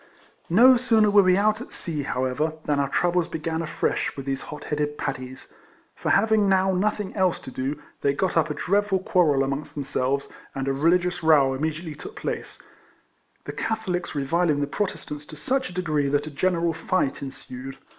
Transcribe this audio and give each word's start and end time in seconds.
Xo 0.49 0.79
sooner 0.79 1.11
were 1.11 1.21
we 1.21 1.37
out 1.37 1.61
at 1.61 1.71
sea, 1.71 2.01
however, 2.01 2.53
than 2.65 2.79
our 2.79 2.89
troubles 2.89 3.27
began 3.27 3.61
afresh 3.61 4.17
with 4.17 4.25
these 4.25 4.41
hot 4.49 4.63
headed 4.63 4.97
Paddies; 4.97 5.53
for, 5.95 6.09
having 6.09 6.49
now 6.49 6.73
nothing 6.73 7.15
else 7.15 7.39
to 7.41 7.51
do, 7.51 7.79
they 8.01 8.11
got 8.11 8.35
up 8.35 8.49
a 8.49 8.55
dreadful 8.55 8.97
quarrel 8.97 9.43
amongst 9.43 9.75
themselves, 9.75 10.27
and 10.55 10.67
a 10.67 10.73
religious 10.73 11.21
row 11.21 11.53
immediately 11.53 11.93
took 11.93 12.15
place, 12.15 12.57
the 13.45 13.53
Catholics 13.53 14.15
re 14.15 14.25
viling 14.25 14.59
the 14.59 14.65
Protestants 14.65 15.23
to 15.27 15.35
such 15.35 15.69
a 15.69 15.73
degree 15.73 16.07
that 16.09 16.25
a 16.25 16.31
general 16.31 16.73
fight 16.73 17.21
ensued. 17.21 17.77